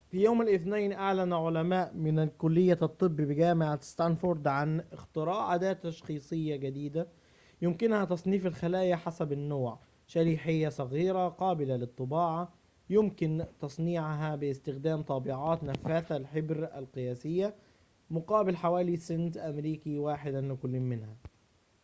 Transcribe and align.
في 0.09 0.23
يوم 0.23 0.41
الاثنين 0.41 0.93
أعلن 0.93 1.33
علماء 1.33 1.93
من 1.95 2.25
كلية 2.27 2.79
الطب 2.81 3.15
بجامعة 3.15 3.81
ستانفورد 3.81 4.47
عن 4.47 4.83
اختراع 4.91 5.55
أداة 5.55 5.73
تشخيصية 5.73 6.55
جديدة 6.55 7.07
يمكنها 7.61 8.05
تصنيف 8.05 8.45
الخلايا 8.45 8.95
حسب 8.95 9.31
النوع 9.31 9.79
شريحة 10.07 10.69
صغيرة 10.69 11.29
قابلة 11.29 11.75
للطباعة 11.75 12.53
يمكن 12.89 13.45
تصنيعها 13.59 14.35
باستخدام 14.35 15.01
طابعات 15.01 15.63
نفاثة 15.63 16.17
للحبر 16.17 16.65
قياسية 16.65 17.55
مقابل 18.09 18.55
حوالي 18.55 18.97
سنت 18.97 19.37
أمريكي 19.37 19.97
واحد 19.99 20.33
لكل 20.33 20.79
منها 20.79 21.15